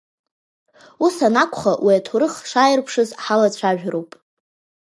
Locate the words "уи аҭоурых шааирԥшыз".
1.85-3.09